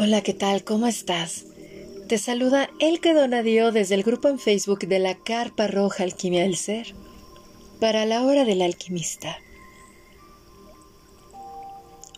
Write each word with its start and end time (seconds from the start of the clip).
Hola, 0.00 0.20
¿qué 0.20 0.32
tal? 0.32 0.62
¿Cómo 0.62 0.86
estás? 0.86 1.46
Te 2.06 2.18
saluda 2.18 2.70
El 2.78 3.00
que 3.00 3.14
Donadio 3.14 3.72
desde 3.72 3.96
el 3.96 4.04
grupo 4.04 4.28
en 4.28 4.38
Facebook 4.38 4.86
de 4.86 5.00
la 5.00 5.16
Carpa 5.16 5.66
Roja 5.66 6.04
Alquimia 6.04 6.42
del 6.42 6.54
Ser 6.54 6.94
para 7.80 8.06
la 8.06 8.22
hora 8.22 8.44
del 8.44 8.62
alquimista. 8.62 9.38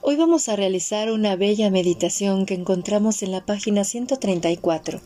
Hoy 0.02 0.16
vamos 0.16 0.50
a 0.50 0.56
realizar 0.56 1.10
una 1.10 1.36
bella 1.36 1.70
meditación 1.70 2.44
que 2.44 2.52
encontramos 2.52 3.22
en 3.22 3.32
la 3.32 3.46
página 3.46 3.84
134 3.84 5.00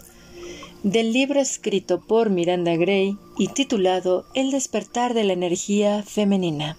del 0.82 1.12
libro 1.12 1.40
escrito 1.40 2.00
por 2.00 2.28
Miranda 2.28 2.74
Gray 2.74 3.16
y 3.38 3.46
titulado 3.46 4.26
El 4.34 4.50
despertar 4.50 5.14
de 5.14 5.22
la 5.22 5.34
energía 5.34 6.02
femenina. 6.02 6.76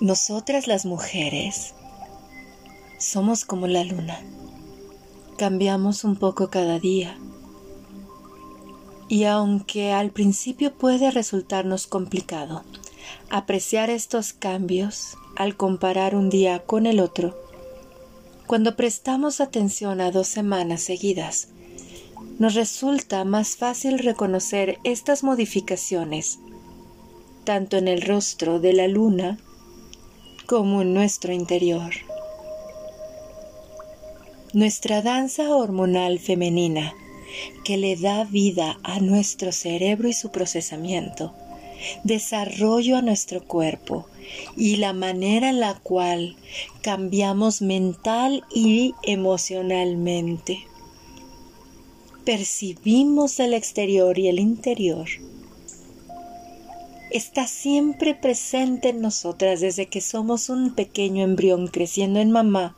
Nosotras 0.00 0.66
las 0.66 0.84
mujeres 0.84 1.72
somos 2.98 3.44
como 3.44 3.66
la 3.66 3.84
luna. 3.84 4.20
Cambiamos 5.36 6.04
un 6.04 6.16
poco 6.16 6.50
cada 6.50 6.78
día. 6.78 7.18
Y 9.08 9.24
aunque 9.24 9.92
al 9.92 10.10
principio 10.10 10.72
puede 10.74 11.10
resultarnos 11.10 11.86
complicado 11.86 12.64
apreciar 13.30 13.90
estos 13.90 14.32
cambios 14.32 15.16
al 15.36 15.56
comparar 15.56 16.14
un 16.14 16.30
día 16.30 16.60
con 16.60 16.86
el 16.86 17.00
otro, 17.00 17.36
cuando 18.46 18.76
prestamos 18.76 19.40
atención 19.40 20.00
a 20.00 20.10
dos 20.10 20.28
semanas 20.28 20.82
seguidas, 20.82 21.48
nos 22.38 22.54
resulta 22.54 23.24
más 23.24 23.56
fácil 23.56 23.98
reconocer 23.98 24.78
estas 24.84 25.22
modificaciones, 25.22 26.38
tanto 27.44 27.76
en 27.76 27.88
el 27.88 28.02
rostro 28.02 28.60
de 28.60 28.72
la 28.72 28.88
luna 28.88 29.38
como 30.46 30.82
en 30.82 30.94
nuestro 30.94 31.32
interior. 31.32 31.92
Nuestra 34.54 35.02
danza 35.02 35.52
hormonal 35.52 36.20
femenina, 36.20 36.94
que 37.64 37.76
le 37.76 37.96
da 37.96 38.22
vida 38.22 38.78
a 38.84 39.00
nuestro 39.00 39.50
cerebro 39.50 40.08
y 40.08 40.12
su 40.12 40.30
procesamiento, 40.30 41.34
desarrollo 42.04 42.96
a 42.96 43.02
nuestro 43.02 43.42
cuerpo 43.42 44.06
y 44.56 44.76
la 44.76 44.92
manera 44.92 45.50
en 45.50 45.58
la 45.58 45.74
cual 45.80 46.36
cambiamos 46.82 47.62
mental 47.62 48.44
y 48.54 48.94
emocionalmente. 49.02 50.60
Percibimos 52.24 53.40
el 53.40 53.54
exterior 53.54 54.20
y 54.20 54.28
el 54.28 54.38
interior. 54.38 55.08
Está 57.10 57.48
siempre 57.48 58.14
presente 58.14 58.90
en 58.90 59.00
nosotras 59.00 59.60
desde 59.60 59.86
que 59.86 60.00
somos 60.00 60.48
un 60.48 60.76
pequeño 60.76 61.24
embrión 61.24 61.66
creciendo 61.66 62.20
en 62.20 62.30
mamá 62.30 62.76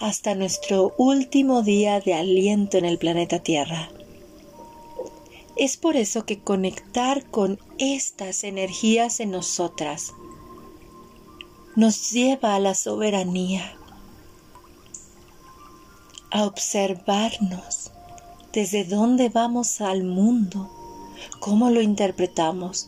hasta 0.00 0.34
nuestro 0.34 0.94
último 0.96 1.62
día 1.62 2.00
de 2.00 2.14
aliento 2.14 2.78
en 2.78 2.84
el 2.84 2.98
planeta 2.98 3.40
Tierra. 3.40 3.90
Es 5.56 5.76
por 5.76 5.96
eso 5.96 6.24
que 6.24 6.38
conectar 6.38 7.24
con 7.30 7.58
estas 7.78 8.44
energías 8.44 9.18
en 9.18 9.32
nosotras 9.32 10.12
nos 11.74 12.12
lleva 12.12 12.54
a 12.54 12.60
la 12.60 12.74
soberanía, 12.74 13.76
a 16.30 16.44
observarnos 16.44 17.90
desde 18.52 18.84
dónde 18.84 19.28
vamos 19.28 19.80
al 19.80 20.04
mundo, 20.04 20.70
cómo 21.40 21.70
lo 21.70 21.80
interpretamos 21.80 22.86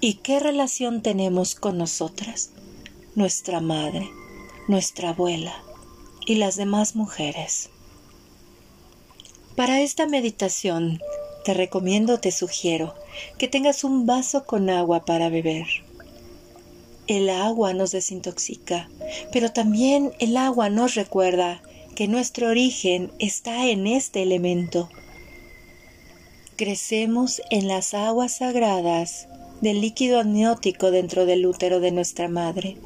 y 0.00 0.14
qué 0.14 0.40
relación 0.40 1.02
tenemos 1.02 1.54
con 1.54 1.78
nosotras, 1.78 2.50
nuestra 3.14 3.60
madre, 3.60 4.10
nuestra 4.68 5.10
abuela, 5.10 5.54
y 6.26 6.36
las 6.36 6.56
demás 6.56 6.96
mujeres. 6.96 7.70
Para 9.56 9.80
esta 9.80 10.06
meditación 10.06 11.00
te 11.44 11.54
recomiendo, 11.54 12.18
te 12.18 12.32
sugiero, 12.32 12.94
que 13.38 13.48
tengas 13.48 13.84
un 13.84 14.06
vaso 14.06 14.44
con 14.44 14.70
agua 14.70 15.04
para 15.04 15.28
beber. 15.28 15.66
El 17.06 17.28
agua 17.28 17.74
nos 17.74 17.92
desintoxica, 17.92 18.88
pero 19.30 19.52
también 19.52 20.12
el 20.18 20.36
agua 20.36 20.70
nos 20.70 20.94
recuerda 20.94 21.62
que 21.94 22.08
nuestro 22.08 22.48
origen 22.48 23.12
está 23.18 23.68
en 23.68 23.86
este 23.86 24.22
elemento. 24.22 24.88
Crecemos 26.56 27.42
en 27.50 27.68
las 27.68 27.94
aguas 27.94 28.38
sagradas 28.38 29.28
del 29.60 29.80
líquido 29.80 30.18
amniótico 30.18 30.90
dentro 30.90 31.26
del 31.26 31.46
útero 31.46 31.80
de 31.80 31.92
nuestra 31.92 32.28
madre 32.28 32.78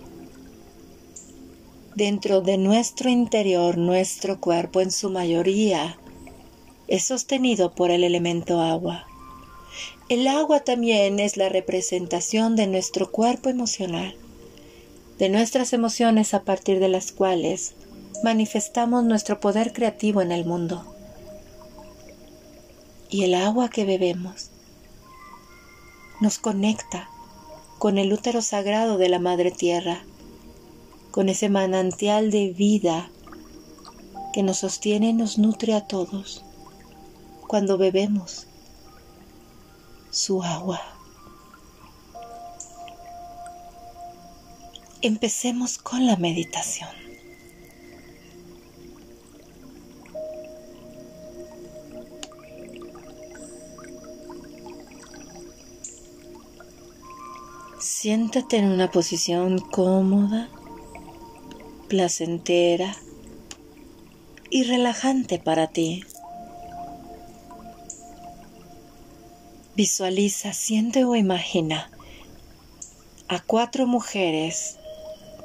dentro 1.95 2.41
de 2.41 2.59
nuestro 2.59 3.11
interior, 3.11 3.77
nuestro 3.77 4.41
cuerpo 4.41 4.81
en 4.81 4.91
su 4.91 5.11
mayoría 5.11 5.99
es 6.87 7.05
sostenido 7.05 7.73
por 7.73 7.91
el 7.91 8.05
elemento 8.05 8.61
agua. 8.61 9.07
El 10.09 10.27
agua 10.27 10.61
también 10.61 11.21
es 11.21 11.37
la 11.37 11.49
representación 11.49 12.57
de 12.57 12.67
nuestro 12.67 13.11
cuerpo 13.11 13.51
emocional, 13.51 14.17
de 15.19 15.29
nuestras 15.29 15.73
emociones 15.73 16.33
a 16.35 16.45
partir 16.45 16.81
de 16.81 16.89
las 16.89 17.13
cuales 17.13 17.75
manifestamos 18.23 19.05
nuestro 19.05 19.41
poder 19.41 19.73
creativo 19.73 20.23
en 20.23 20.33
el 20.33 20.45
mundo. 20.45 20.95
Y 23.11 23.25
el 23.25 23.35
agua 23.35 23.69
que 23.69 23.85
bebemos 23.85 24.51
nos 26.21 26.39
conecta 26.39 27.09
con 27.79 27.99
el 27.99 28.13
útero 28.13 28.43
sagrado 28.43 28.99
de 28.99 29.09
la 29.09 29.19
Madre 29.19 29.51
Tierra 29.51 30.05
con 31.19 31.29
ese 31.29 31.49
manantial 31.49 32.31
de 32.31 32.53
vida 32.53 33.11
que 34.33 34.45
nos 34.45 34.59
sostiene 34.59 35.09
y 35.09 35.13
nos 35.13 35.37
nutre 35.37 35.75
a 35.75 35.85
todos 35.85 36.45
cuando 37.49 37.77
bebemos 37.77 38.47
su 40.11 40.45
agua. 40.45 40.81
Empecemos 45.03 45.79
con 45.79 46.07
la 46.07 46.15
meditación. 46.15 46.89
Siéntate 57.81 58.59
en 58.59 58.67
una 58.67 58.93
posición 58.93 59.59
cómoda 59.59 60.49
placentera 61.89 62.95
y 64.51 64.65
relajante 64.65 65.39
para 65.39 65.67
ti. 65.69 66.05
Visualiza, 69.75 70.53
siente 70.53 71.05
o 71.05 71.15
imagina 71.17 71.91
a 73.29 73.41
cuatro 73.41 73.87
mujeres 73.87 74.79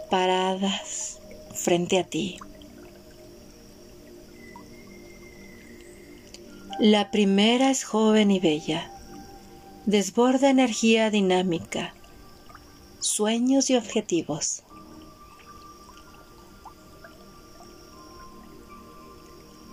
paradas 0.09 1.19
frente 1.53 1.99
a 1.99 2.03
ti. 2.03 2.37
La 6.79 7.11
primera 7.11 7.69
es 7.69 7.83
joven 7.83 8.31
y 8.31 8.39
bella, 8.39 8.91
desborda 9.85 10.49
energía 10.49 11.11
dinámica, 11.11 11.93
sueños 12.99 13.69
y 13.69 13.75
objetivos. 13.75 14.63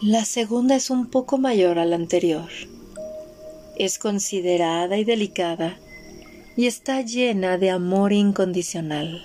La 0.03 0.25
segunda 0.25 0.77
es 0.77 0.89
un 0.89 1.09
poco 1.09 1.37
mayor 1.37 1.79
a 1.79 1.85
la 1.85 1.95
anterior. 1.95 2.49
Es 3.77 3.99
considerada 3.99 4.97
y 4.97 5.05
delicada 5.05 5.79
y 6.57 6.67
está 6.67 7.03
llena 7.03 7.59
de 7.59 7.69
amor 7.69 8.15
incondicional. 8.15 9.23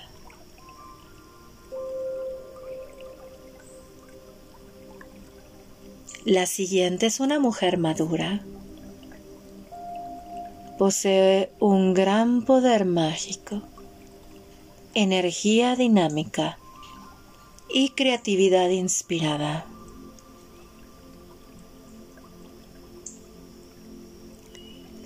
La 6.25 6.45
siguiente 6.45 7.05
es 7.05 7.21
una 7.21 7.39
mujer 7.39 7.77
madura. 7.77 8.43
Posee 10.77 11.51
un 11.61 11.93
gran 11.93 12.43
poder 12.43 12.83
mágico, 12.83 13.61
energía 14.93 15.77
dinámica 15.77 16.57
y 17.73 17.91
creatividad 17.91 18.67
inspirada. 18.67 19.67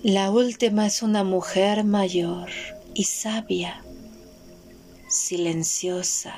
La 0.03 0.31
última 0.31 0.87
es 0.87 1.01
una 1.03 1.25
mujer 1.25 1.83
mayor 1.83 2.49
y 2.93 3.03
sabia, 3.03 3.83
silenciosa, 5.09 6.33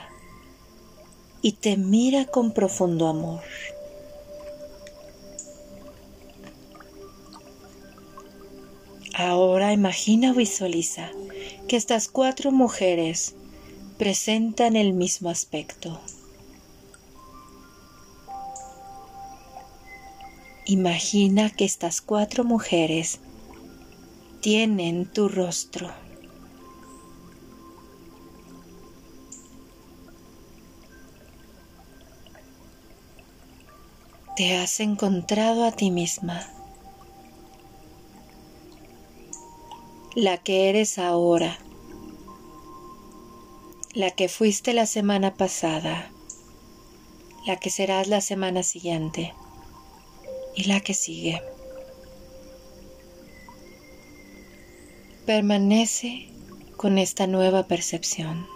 y 1.43 1.51
te 1.51 1.77
mira 1.77 2.25
con 2.25 2.53
profundo 2.53 3.07
amor. 3.07 3.43
Ahora 9.13 9.73
imagina 9.73 10.31
o 10.31 10.33
visualiza 10.33 11.11
que 11.67 11.75
estas 11.75 12.07
cuatro 12.07 12.51
mujeres 12.51 13.35
presentan 13.99 14.75
el 14.75 14.93
mismo 14.93 15.29
aspecto. 15.29 16.01
Imagina 20.65 21.51
que 21.51 21.65
estas 21.65 22.01
cuatro 22.01 22.43
mujeres 22.43 23.19
tienen 24.41 25.05
tu 25.05 25.29
rostro. 25.29 25.91
Te 34.35 34.57
has 34.57 34.79
encontrado 34.79 35.63
a 35.63 35.71
ti 35.71 35.91
misma, 35.91 36.47
la 40.15 40.38
que 40.39 40.69
eres 40.69 40.97
ahora, 40.97 41.59
la 43.94 44.09
que 44.09 44.27
fuiste 44.27 44.73
la 44.73 44.87
semana 44.87 45.35
pasada, 45.35 46.11
la 47.45 47.57
que 47.57 47.69
serás 47.69 48.07
la 48.07 48.21
semana 48.21 48.63
siguiente 48.63 49.35
y 50.55 50.63
la 50.63 50.79
que 50.79 50.95
sigue. 50.95 51.44
Permanece 55.25 56.29
con 56.77 56.97
esta 56.97 57.27
nueva 57.27 57.68
percepción. 57.68 58.47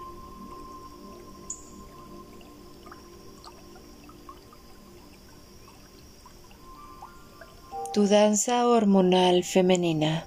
Tu 7.94 8.08
danza 8.08 8.68
hormonal 8.68 9.44
femenina 9.44 10.26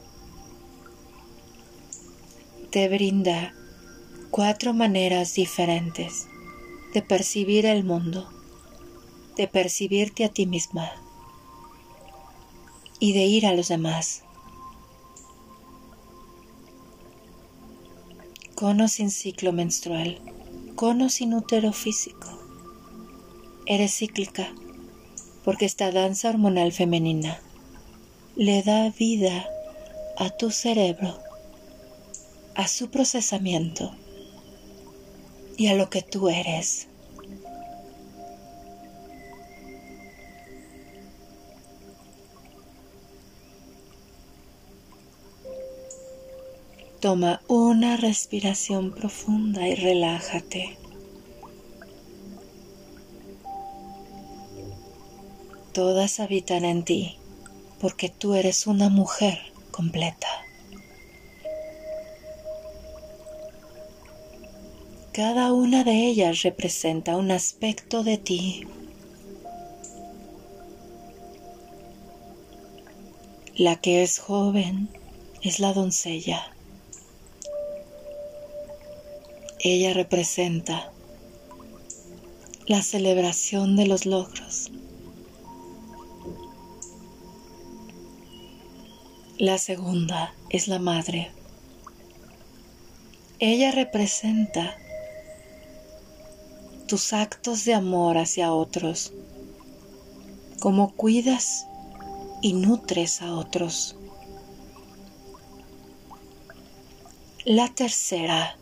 te 2.71 2.89
brinda 2.89 3.53
cuatro 4.31 4.73
maneras 4.73 5.35
diferentes 5.35 6.29
de 6.95 7.03
percibir 7.03 7.67
el 7.67 7.83
mundo, 7.83 8.29
de 9.37 9.49
percibirte 9.49 10.25
a 10.25 10.29
ti 10.29 10.47
misma 10.47 10.89
y 13.01 13.13
de 13.13 13.25
ir 13.25 13.45
a 13.45 13.55
los 13.55 13.67
demás. 13.67 14.23
Cono 18.59 18.89
sin 18.89 19.13
ciclo 19.13 19.53
menstrual, 19.53 20.19
cono 20.75 21.11
sin 21.11 21.33
útero 21.33 21.73
físico. 21.73 22.27
Eres 23.67 23.97
cíclica 23.97 24.53
porque 25.45 25.65
esta 25.65 25.93
danza 25.93 26.29
hormonal 26.29 26.73
femenina 26.73 27.41
le 28.35 28.65
da 28.65 28.91
vida 28.91 29.47
a 30.17 30.31
tu 30.31 30.51
cerebro, 30.51 31.21
a 32.57 32.67
su 32.67 32.91
procesamiento 32.91 33.95
y 35.57 35.69
a 35.69 35.75
lo 35.75 35.89
que 35.89 36.03
tú 36.03 36.29
eres. 36.29 36.89
Toma 47.01 47.43
una 47.47 47.97
respiración 47.97 48.91
profunda 48.91 49.69
y 49.69 49.77
relájate. 49.77 50.77
Todas 55.73 56.19
habitan 56.19 56.65
en 56.65 56.85
ti 56.85 57.17
porque 57.81 58.09
tú 58.09 58.35
eres 58.35 58.67
una 58.67 58.89
mujer 58.89 59.39
completa. 59.71 60.27
Cada 65.13 65.53
una 65.53 65.85
de 65.85 66.09
ellas 66.09 66.43
representa 66.43 67.17
un 67.17 67.31
aspecto 67.31 68.03
de 68.03 68.19
ti. 68.19 68.67
La 73.55 73.77
que 73.77 74.03
es 74.03 74.19
joven 74.19 74.89
es 75.43 75.61
la 75.61 75.73
doncella. 75.73 76.58
Ella 79.61 79.93
representa 79.93 80.93
la 82.67 82.81
celebración 82.81 83.75
de 83.75 83.87
los 83.87 84.07
logros. 84.07 84.71
La 89.37 89.59
segunda 89.59 90.33
es 90.49 90.69
la 90.69 90.79
madre. 90.79 91.33
Ella 93.41 93.73
representa 93.73 94.77
tus 96.87 97.13
actos 97.13 97.65
de 97.65 97.75
amor 97.75 98.17
hacia 98.17 98.53
otros, 98.53 99.13
cómo 100.61 100.95
cuidas 100.95 101.67
y 102.43 102.53
nutres 102.53 103.23
a 103.23 103.35
otros. 103.35 103.97
La 107.45 107.69
tercera 107.75 108.57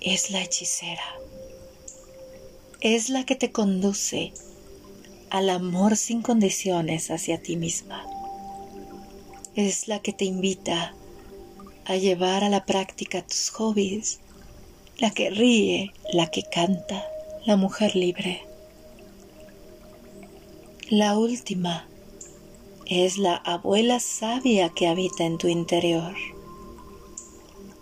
es 0.00 0.30
la 0.30 0.42
hechicera. 0.42 1.02
Es 2.80 3.08
la 3.08 3.24
que 3.24 3.34
te 3.34 3.50
conduce 3.50 4.32
al 5.30 5.50
amor 5.50 5.96
sin 5.96 6.22
condiciones 6.22 7.10
hacia 7.10 7.42
ti 7.42 7.56
misma. 7.56 8.06
Es 9.56 9.88
la 9.88 10.00
que 10.00 10.12
te 10.12 10.24
invita 10.24 10.94
a 11.84 11.96
llevar 11.96 12.44
a 12.44 12.48
la 12.48 12.64
práctica 12.64 13.22
tus 13.22 13.50
hobbies, 13.50 14.20
la 14.98 15.10
que 15.10 15.30
ríe, 15.30 15.92
la 16.12 16.30
que 16.30 16.42
canta, 16.44 17.04
la 17.44 17.56
mujer 17.56 17.96
libre. 17.96 18.42
La 20.90 21.18
última 21.18 21.88
es 22.86 23.18
la 23.18 23.34
abuela 23.36 24.00
sabia 24.00 24.70
que 24.70 24.86
habita 24.86 25.24
en 25.24 25.38
tu 25.38 25.48
interior 25.48 26.14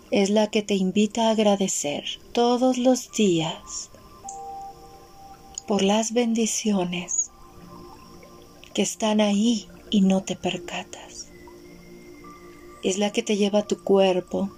es 0.09 0.29
la 0.29 0.47
que 0.47 0.61
te 0.61 0.73
invita 0.73 1.27
a 1.27 1.31
agradecer 1.31 2.05
todos 2.31 2.77
los 2.77 3.11
días 3.11 3.89
por 5.67 5.81
las 5.81 6.13
bendiciones 6.13 7.29
que 8.73 8.83
están 8.83 9.19
ahí 9.19 9.67
y 9.89 10.01
no 10.01 10.23
te 10.23 10.37
percatas. 10.37 11.27
Es 12.83 12.97
la 12.97 13.11
que 13.11 13.21
te 13.21 13.35
lleva 13.35 13.59
a 13.59 13.67
tu 13.67 13.83
cuerpo, 13.83 14.49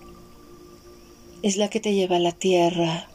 es 1.42 1.58
la 1.58 1.70
que 1.70 1.80
te 1.80 1.96
lleva 1.96 2.18
a 2.18 2.20
la 2.20 2.34
tierra, 2.34 3.10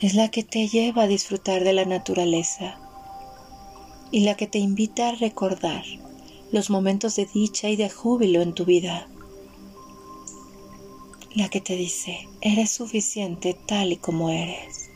es 0.00 0.14
la 0.14 0.30
que 0.30 0.42
te 0.42 0.66
lleva 0.66 1.02
a 1.02 1.08
disfrutar 1.08 1.62
de 1.62 1.74
la 1.74 1.84
naturaleza 1.84 2.78
y 4.10 4.20
la 4.20 4.34
que 4.34 4.46
te 4.46 4.58
invita 4.58 5.10
a 5.10 5.14
recordar 5.14 5.84
los 6.52 6.70
momentos 6.70 7.16
de 7.16 7.26
dicha 7.26 7.68
y 7.68 7.76
de 7.76 7.90
júbilo 7.90 8.40
en 8.40 8.54
tu 8.54 8.64
vida 8.64 9.08
la 11.34 11.48
que 11.48 11.60
te 11.60 11.76
dice, 11.76 12.28
eres 12.40 12.70
suficiente 12.70 13.54
tal 13.54 13.92
y 13.92 13.96
como 13.96 14.30
eres. 14.30 14.90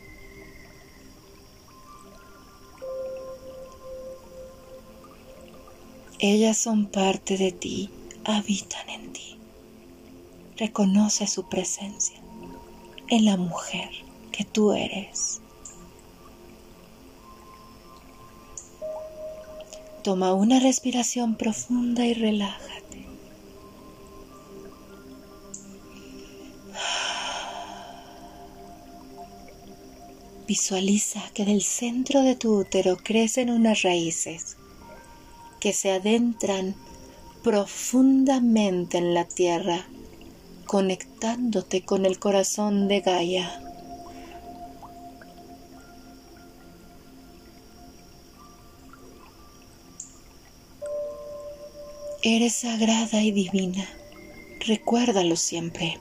Ellas 6.19 6.57
son 6.57 6.87
parte 6.87 7.37
de 7.37 7.51
ti, 7.51 7.89
habitan 8.23 8.89
en 8.89 9.13
ti. 9.13 9.37
Reconoce 10.57 11.27
su 11.27 11.47
presencia 11.47 12.19
en 13.09 13.25
la 13.25 13.37
mujer 13.37 13.89
que 14.31 14.43
tú 14.43 14.73
eres. 14.73 15.41
Toma 20.03 20.33
una 20.33 20.59
respiración 20.59 21.35
profunda 21.35 22.05
y 22.05 22.13
relaja. 22.13 22.84
Visualiza 30.47 31.23
que 31.33 31.43
del 31.43 31.63
centro 31.63 32.21
de 32.21 32.35
tu 32.35 32.59
útero 32.59 32.97
crecen 32.97 33.49
unas 33.49 33.81
raíces 33.81 34.57
que 35.59 35.73
se 35.73 35.91
adentran 35.91 36.75
profundamente 37.41 38.99
en 38.99 39.15
la 39.15 39.25
tierra, 39.25 39.87
conectándote 40.67 41.81
con 41.83 42.05
el 42.05 42.19
corazón 42.19 42.87
de 42.87 43.01
Gaia. 43.01 43.59
Eres 52.21 52.53
sagrada 52.53 53.21
y 53.23 53.31
divina, 53.31 53.87
recuérdalo 54.59 55.35
siempre. 55.35 55.99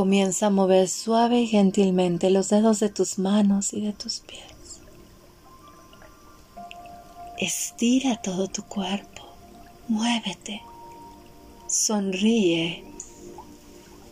Comienza 0.00 0.46
a 0.46 0.50
mover 0.50 0.88
suave 0.88 1.42
y 1.42 1.46
gentilmente 1.46 2.30
los 2.30 2.48
dedos 2.48 2.80
de 2.80 2.88
tus 2.88 3.18
manos 3.18 3.74
y 3.74 3.82
de 3.82 3.92
tus 3.92 4.20
pies. 4.20 4.80
Estira 7.36 8.16
todo 8.22 8.48
tu 8.48 8.62
cuerpo, 8.62 9.22
muévete, 9.88 10.62
sonríe 11.66 12.82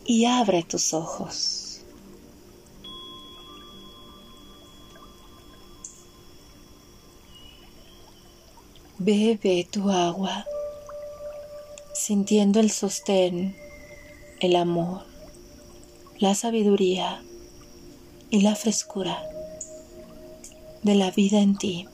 y 0.04 0.26
abre 0.26 0.62
tus 0.62 0.92
ojos. 0.92 1.80
Bebe 8.98 9.66
tu 9.70 9.88
agua, 9.88 10.44
sintiendo 11.94 12.60
el 12.60 12.70
sostén, 12.70 13.56
el 14.40 14.54
amor, 14.54 15.07
la 16.20 16.34
sabiduría 16.34 17.22
y 18.28 18.40
la 18.40 18.56
frescura 18.56 19.22
de 20.82 20.96
la 20.96 21.12
vida 21.12 21.38
en 21.38 21.56
ti. 21.56 21.86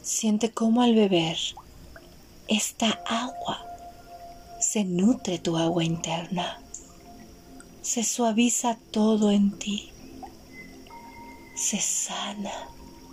Siente 0.00 0.52
cómo 0.52 0.82
al 0.82 0.94
beber 0.94 1.36
esta 2.46 2.90
agua 3.06 3.66
se 4.60 4.84
nutre 4.84 5.38
tu 5.38 5.56
agua 5.56 5.82
interna, 5.82 6.60
se 7.80 8.04
suaviza 8.04 8.78
todo 8.92 9.32
en 9.32 9.58
ti, 9.58 9.90
se 11.56 11.80
sana, 11.80 12.68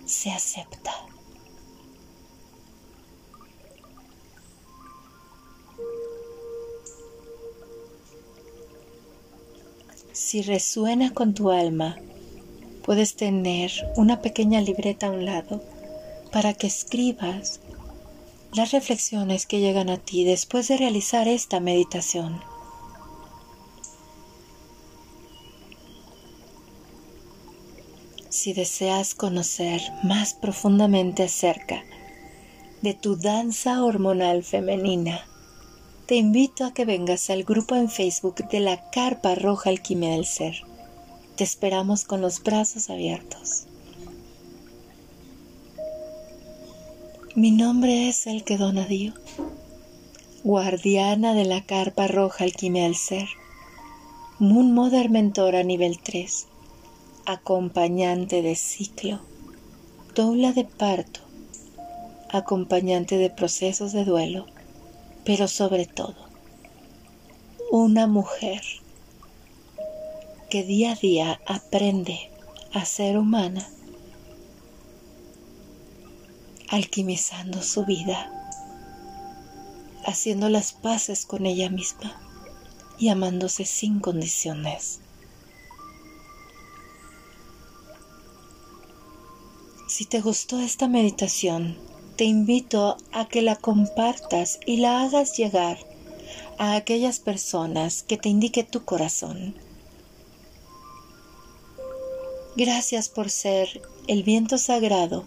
se 0.06 0.30
acepta. 0.30 0.94
Si 10.20 10.42
resuena 10.42 11.14
con 11.14 11.32
tu 11.32 11.50
alma, 11.50 11.96
puedes 12.84 13.16
tener 13.16 13.72
una 13.96 14.20
pequeña 14.20 14.60
libreta 14.60 15.06
a 15.06 15.12
un 15.12 15.24
lado 15.24 15.64
para 16.30 16.52
que 16.52 16.66
escribas 16.66 17.60
las 18.52 18.70
reflexiones 18.72 19.46
que 19.46 19.60
llegan 19.60 19.88
a 19.88 19.96
ti 19.96 20.24
después 20.24 20.68
de 20.68 20.76
realizar 20.76 21.26
esta 21.26 21.58
meditación. 21.58 22.38
Si 28.28 28.52
deseas 28.52 29.14
conocer 29.14 29.80
más 30.02 30.34
profundamente 30.34 31.22
acerca 31.22 31.82
de 32.82 32.92
tu 32.92 33.16
danza 33.16 33.82
hormonal 33.82 34.44
femenina, 34.44 35.29
te 36.10 36.16
invito 36.16 36.64
a 36.64 36.74
que 36.74 36.84
vengas 36.84 37.30
al 37.30 37.44
grupo 37.44 37.76
en 37.76 37.88
Facebook 37.88 38.48
de 38.48 38.58
la 38.58 38.90
Carpa 38.90 39.36
Roja 39.36 39.70
Alquimia 39.70 40.10
del 40.10 40.24
Ser. 40.24 40.56
Te 41.36 41.44
esperamos 41.44 42.02
con 42.02 42.20
los 42.20 42.42
brazos 42.42 42.90
abiertos. 42.90 43.66
Mi 47.36 47.52
nombre 47.52 48.08
es 48.08 48.26
el 48.26 48.42
que 48.42 48.58
Dio, 48.88 49.14
guardiana 50.42 51.32
de 51.32 51.44
la 51.44 51.64
carpa 51.64 52.08
roja 52.08 52.42
alquimia 52.42 52.82
del 52.82 52.96
ser, 52.96 53.28
Moon 54.40 54.74
Mother 54.74 55.10
Mentora 55.10 55.62
nivel 55.62 56.00
3, 56.00 56.48
acompañante 57.24 58.42
de 58.42 58.56
ciclo, 58.56 59.20
doula 60.16 60.50
de 60.50 60.64
parto, 60.64 61.20
acompañante 62.30 63.16
de 63.16 63.30
procesos 63.30 63.92
de 63.92 64.04
duelo, 64.04 64.46
pero 65.24 65.48
sobre 65.48 65.86
todo, 65.86 66.16
una 67.70 68.06
mujer 68.06 68.62
que 70.48 70.64
día 70.64 70.92
a 70.92 70.96
día 70.96 71.40
aprende 71.46 72.30
a 72.72 72.84
ser 72.84 73.16
humana 73.16 73.68
alquimizando 76.68 77.62
su 77.62 77.84
vida, 77.84 78.30
haciendo 80.06 80.48
las 80.48 80.72
paces 80.72 81.26
con 81.26 81.44
ella 81.44 81.68
misma 81.68 82.20
y 82.98 83.08
amándose 83.08 83.64
sin 83.64 83.98
condiciones. 83.98 85.00
Si 89.88 90.04
te 90.04 90.20
gustó 90.20 90.60
esta 90.60 90.86
meditación, 90.86 91.76
te 92.20 92.26
invito 92.26 92.98
a 93.12 93.28
que 93.28 93.40
la 93.40 93.56
compartas 93.56 94.60
y 94.66 94.76
la 94.76 95.00
hagas 95.00 95.38
llegar 95.38 95.78
a 96.58 96.74
aquellas 96.74 97.18
personas 97.18 98.02
que 98.02 98.18
te 98.18 98.28
indique 98.28 98.62
tu 98.62 98.84
corazón. 98.84 99.54
Gracias 102.56 103.08
por 103.08 103.30
ser 103.30 103.80
el 104.06 104.22
viento 104.22 104.58
sagrado 104.58 105.24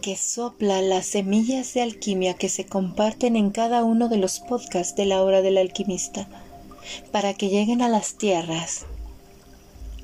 que 0.00 0.16
sopla 0.16 0.80
las 0.80 1.06
semillas 1.06 1.74
de 1.74 1.82
alquimia 1.82 2.34
que 2.34 2.48
se 2.48 2.66
comparten 2.66 3.34
en 3.34 3.50
cada 3.50 3.82
uno 3.82 4.08
de 4.08 4.18
los 4.18 4.38
podcasts 4.38 4.94
de 4.94 5.06
la 5.06 5.24
hora 5.24 5.42
del 5.42 5.58
alquimista, 5.58 6.28
para 7.10 7.34
que 7.34 7.48
lleguen 7.48 7.82
a 7.82 7.88
las 7.88 8.14
tierras 8.14 8.86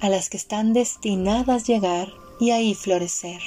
a 0.00 0.08
las 0.08 0.30
que 0.30 0.36
están 0.36 0.72
destinadas 0.72 1.68
llegar 1.68 2.08
y 2.40 2.50
ahí 2.50 2.74
florecer. 2.74 3.40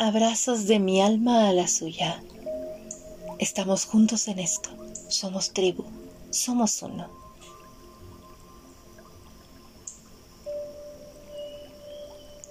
Abrazos 0.00 0.68
de 0.68 0.78
mi 0.78 1.00
alma 1.00 1.48
a 1.48 1.52
la 1.52 1.66
suya. 1.66 2.22
Estamos 3.40 3.84
juntos 3.84 4.28
en 4.28 4.38
esto. 4.38 4.70
Somos 5.08 5.52
tribu. 5.52 5.84
Somos 6.30 6.80
uno. 6.82 7.08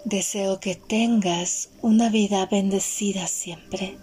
Deseo 0.04 0.60
que 0.60 0.76
tengas 0.76 1.70
una 1.82 2.10
vida 2.10 2.46
bendecida 2.48 3.28
siempre, 3.28 3.98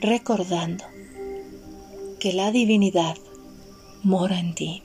recordando 0.00 0.84
que 2.18 2.32
la 2.32 2.50
divinidad 2.50 3.16
mora 4.02 4.40
en 4.40 4.56
ti. 4.56 4.82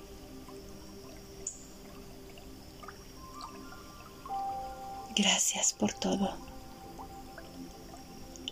Gracias 5.15 5.73
por 5.73 5.93
todo. 5.93 6.50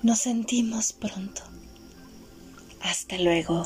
Nos 0.01 0.19
sentimos 0.19 0.93
pronto. 0.93 1.41
Hasta 2.81 3.17
luego. 3.17 3.65